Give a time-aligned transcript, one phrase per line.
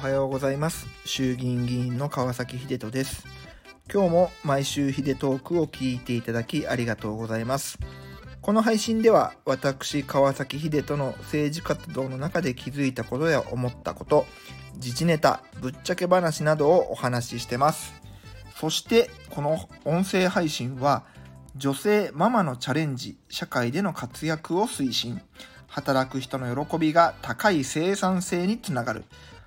[0.00, 0.86] はようございます。
[1.04, 3.26] 衆議院議員の川崎秀人です。
[3.92, 7.78] 今日も毎週秀トークを聞いていただきありがとうございます。
[8.40, 14.24] この配信では私川崎秀人の政治活動の中で気づいたことや思ったこと
[14.76, 17.92] 自治ネタぶっちゃけ話などをお話ししてます。
[18.58, 21.04] そしてこの音声配信は
[21.56, 25.20] 女性ママのチャレンジ社会での活躍を推進。
[25.66, 29.04] 働く人の喜びが高い生産性につながる。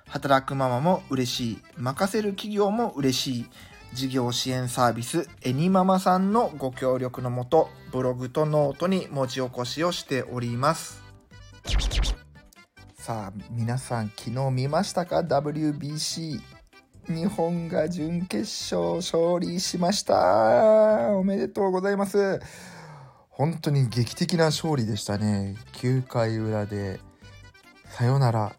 [0.08, 1.58] 働くママも嬉しい。
[1.76, 3.46] 任せる企業も嬉しい。
[3.94, 11.00] 事業支援サービスエニママさんのご協力のもとブログとノートに文字起こしをしております。
[12.96, 16.40] さあ皆さん昨日見ましたか？WBC
[17.06, 21.10] 日本が準決勝勝利しました。
[21.12, 22.40] おめでとうございます。
[23.28, 25.56] 本当に劇的な勝利でしたね。
[25.74, 26.98] 9回裏で
[27.90, 28.56] さよなら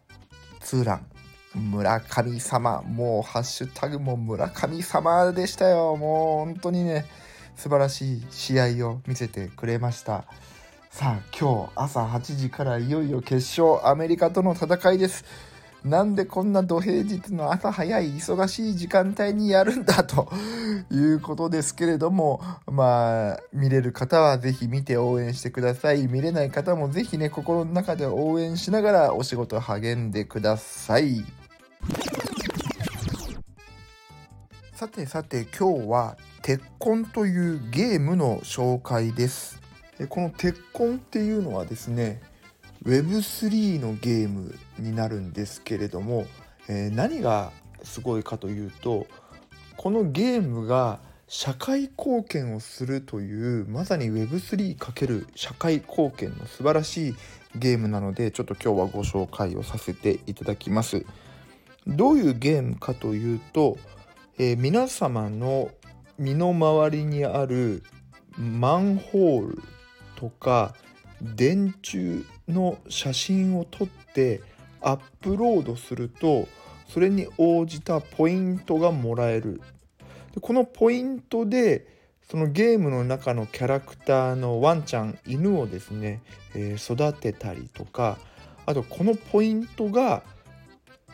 [0.60, 1.15] ツーラン。
[1.56, 7.06] 村神様もうハッシュタグも村神様でしたよもう本当にね
[7.56, 10.24] 素晴らしい試合を見せてくれました
[10.90, 15.24] さあ今日朝8時からいよいよ決勝アメリカとの戦いです
[15.86, 20.28] なんでこんな土平日の朝早い忙しい時間帯にやるんだと
[20.90, 26.08] いうことですけれども、まあ、見れる方はぜひ見て応援してください。
[26.08, 31.24] 見れない方もぜひね、心の中で応援しながらお仕事励んでください。
[34.76, 39.58] さてさて今日は鉄コンというゲームの紹介です。
[40.10, 42.20] この鉄コンっていうのはですね、
[42.84, 46.26] Web3 のゲームになるんですけれども、
[46.68, 47.52] えー、何が
[47.84, 49.06] すごいかというと
[49.78, 57.16] このゲームが社会貢献をするというまさに Web3× 社会貢献の素晴らしい
[57.54, 61.06] ゲームなのでちょっと今日はご紹介をさせていただきます。
[61.86, 63.78] どういうゲームかというと、
[64.38, 65.70] えー、皆様の
[66.18, 67.82] 身の回りにある
[68.36, 69.62] マンホール
[70.14, 70.74] とか
[71.22, 74.42] 電柱の写真を撮って
[74.82, 76.48] アップロードすると
[76.86, 79.62] それに応じたポイントがもらえる。
[80.34, 81.86] でこのポイントで
[82.30, 86.20] そのゲームの中のキャラクターのワンちゃん犬をですね、
[86.54, 88.18] えー、育てたりとか
[88.66, 90.22] あとこのポイントが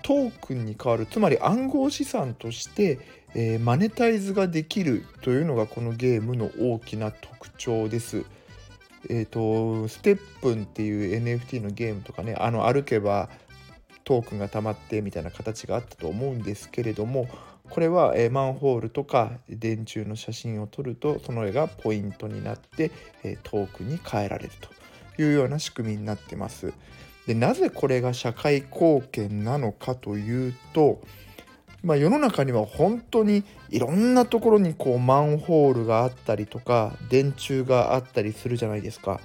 [0.02, 2.98] トークンに変わるつまり暗号資産として、
[3.34, 8.24] えー、マネタイズができるというのがこのゲームの大きな特徴です。
[9.08, 13.28] えーと、ステップンっていう NFT のゲームとかねあの歩けば
[14.04, 17.28] トークンが溜まってみたいな形があったと思うんですけれども
[17.68, 22.90] これは、えー、マンホールとか電柱の写真を撮るとその絵がポイントになって、
[23.22, 24.50] えー、トークンに変えられる
[25.16, 26.72] というような仕組みになってます。
[27.26, 31.00] でなぜこれが社会貢献なのかというと
[31.82, 39.20] まあ、世の中には本当にいろんなところにこうマンホールがあったりとか電柱があったりするじゃないですか。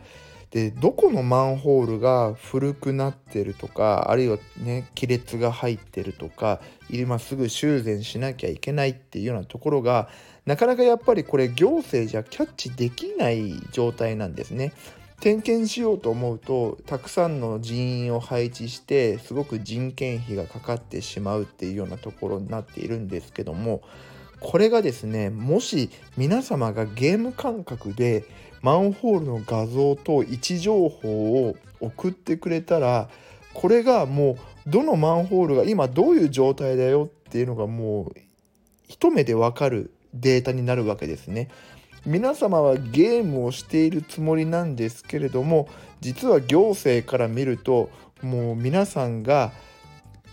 [0.49, 10.07] でどこのマンホールが古くなってるとかあるいはね亀裂が入ってるとか今すぐ修繕しなきゃいけないっていうようなところが
[10.45, 14.71] なかなかやっぱりこれ行政じゃキャッチできない状態なんですね。
[15.19, 23.81] 点検しようと思うとたくさんの人員を配置してすごく人件費がかかってしまうっていうようなところになっているんですけども
[24.39, 28.25] これがですねもし皆様がゲーム感覚で
[28.61, 33.09] マンホールの画像と位置情報を送ってくれたら
[33.53, 34.37] これがもう
[34.69, 38.19] どのマンホールが今どういう状態だよっていうのがもう
[38.87, 41.49] 一目でわかるデータになるわけですね。
[42.05, 45.67] 皆様はゲームをしているつもりなんですけれども
[45.99, 47.89] 実は行政から見ると
[48.21, 49.51] もう皆さんが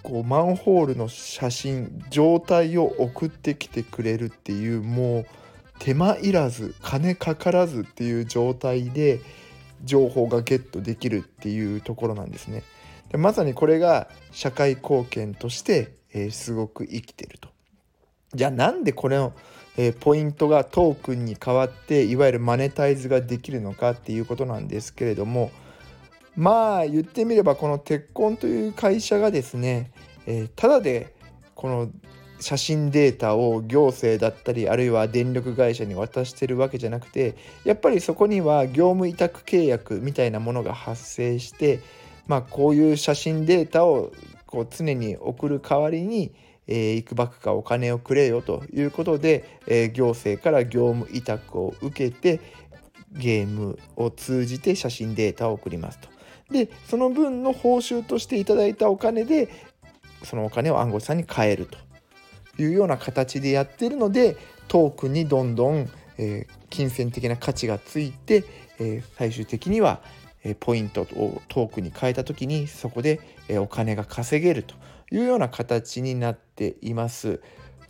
[0.03, 5.27] こうマンホールの写真状態を送ってきてくれるっていうもう
[5.79, 9.21] 手間いらず金かからずっていう状態で
[9.83, 12.62] 情報がゲットできるっていうところなんですね。
[13.11, 17.49] でまさにこれが社会貢献として、えー、すごく生きてると。
[18.35, 19.33] じゃあなんでこれを
[19.76, 25.50] えー、ポイントがトークンに変わっていわゆるマネタイズができるのかっていうことなんですけれども
[26.37, 29.91] まあ言ってみればこの鉄コという会社がですね、
[30.26, 31.15] えー、ただで
[31.55, 31.91] この
[32.41, 41.81] 写真データを行政だったりあるいは電力会社に渡してるわけじゃなくてやっぱりそこには業務委託契約みたいなものが発生して
[42.26, 44.12] まあこういう写真データを
[44.47, 46.32] こう常に送る代わりに
[46.66, 52.40] え、いくばくかお金をくれよということで、え、行政から業務委託を受けて
[53.12, 56.08] ゲームを通じて写真データを送りますと。
[56.50, 59.49] でその分の報酬としていただいたお金で
[60.22, 64.37] そのお金を暗号資産に変えるというような形でやってるので
[64.69, 65.88] トークにどんどん、
[66.19, 68.44] え、金銭的な価値がついて、
[68.78, 70.00] え、最終的には、
[70.61, 74.75] ポイントをトークに変えた時にそこで、えお金が稼げると
[75.11, 77.41] いうような形になっています。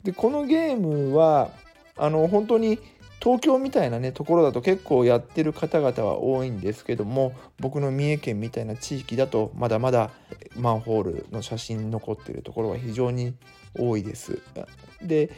[0.04, 1.50] でこのゲームは
[1.96, 2.78] あの本当に
[3.20, 10.10] 東京みたいなねところだと結構やってる方々は多いんですけども僕の三重県みたいな地域だとまだまだ
[10.56, 13.34] マンホールの写真残ってるところは非常に
[13.78, 14.42] 多いです。
[15.02, 15.30] で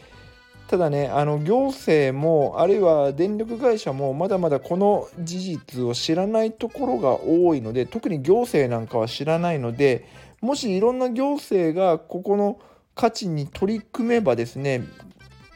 [0.68, 10.06] ただねあの行政もあるいは電力会社もまだまだこの事実を知らないところが多いので特に行政なんかは知らないので
[10.40, 12.58] もしいろんな行政がここの
[12.94, 14.84] 価値に取り組めばですね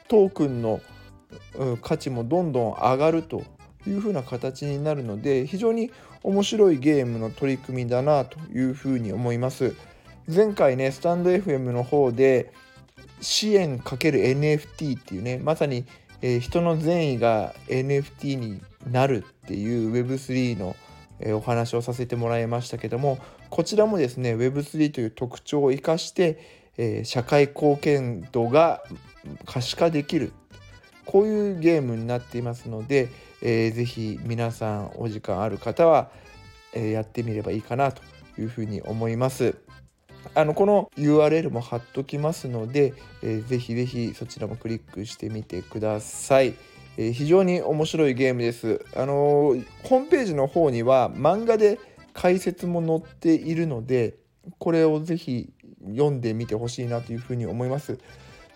[0.09, 0.81] トークンの
[1.83, 3.43] 価値もどんどん上がると
[3.87, 5.91] いうふうな形になるので非常に
[6.23, 9.75] 面白いゲームの取り組みだなというふうに思います。
[10.29, 12.53] 前回ねスタンド FM の方で
[13.21, 15.85] 支援 ×NFT っていうねまさに、
[16.23, 20.77] えー、人の善意が NFT になるっていう Web3 の、
[21.21, 23.19] えー、お話をさせてもらいましたけども
[23.51, 26.39] こちらもですね Web3 という特徴を生かして、
[26.77, 28.83] えー、社会貢献度が
[29.45, 30.33] 可視化できる
[31.05, 33.09] こういうゲームになっていますので、
[33.43, 36.11] えー、ぜひ皆さんお時間ある方は、
[36.73, 38.03] え、やってみればいいかなと
[38.39, 39.57] いうふうに思います。
[40.35, 46.55] あのこの URL も貼っときますので、えー、ぜひぜひそちらもクリックしてみてください。
[46.97, 48.85] えー、非常に面白いゲームです。
[48.95, 51.79] あのー、ホームページの方には漫画で
[52.13, 54.17] 解説も載っているので、
[54.59, 55.53] これをぜひ
[55.85, 57.99] 読んでみてほしいなというふうに思います。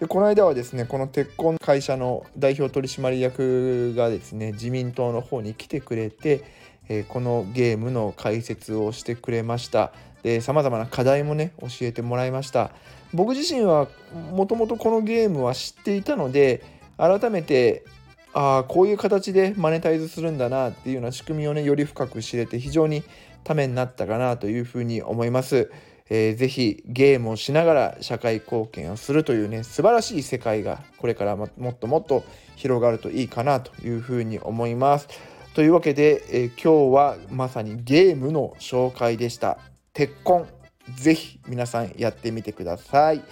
[0.00, 6.44] でこの間はですねこの鉄鋼会社の代表取締役がですね自民党の方に来てくれて、
[6.88, 9.92] えー、このゲームの解説をしてくれました
[10.24, 12.72] で様々な課題もね教えてもらいました
[13.12, 13.86] 僕自身は
[14.32, 16.64] もともとこのゲームは知っていたので
[16.98, 17.84] 改めて
[18.32, 23.04] ああこういう形でマネタイズするんだなっていうような仕組みをねより深く知れて非常に
[23.44, 25.70] ためになったかなというふうに思います。
[26.10, 32.24] えー、ぜひゲームをしながら社会貢献をするというね素晴らしい世界がこれからもっともっと
[32.56, 35.08] 広がるといいかなというふうに思います。
[35.54, 39.58] というわけで、えー、今日はまさにゲームの紹介でした。
[39.94, 40.48] 鉄痕
[40.96, 43.22] ぜひ皆さんやってみてください。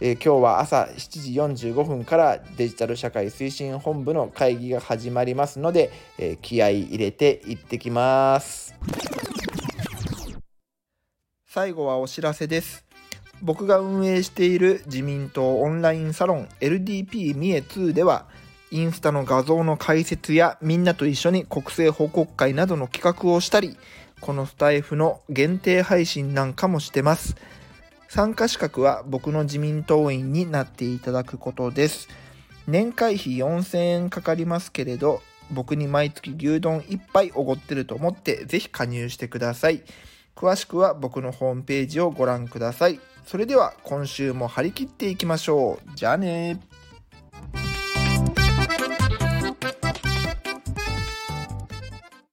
[0.00, 8.76] えー、今日は朝7時45分からデジタル社会推進本部の会議が始まりますので、えー、気合い入れて行ってきます。
[11.48, 12.84] 最後はお知らせです。
[13.42, 18.26] 僕が運営している自民党オンラインサロン LDP 三重2では、
[18.70, 23.76] インスタの画像の解説やみんなと一緒に国政報告会などの企画をしたり、
[24.24, 27.36] このスタイフの限定配信なんかもしてます。
[28.08, 32.08] 参加資格は僕の自民党員になっていただくことです。
[32.66, 39.82] 年会費4000円かかりますけれど、僕に毎月牛丼1杯おごってると思ってぜひ加入してください。
[40.34, 43.00] 詳しくは僕のホームページをご覧ください。
[43.26, 45.90] それでは今週も張り切っていきましょう。
[45.96, 46.62] じゃあね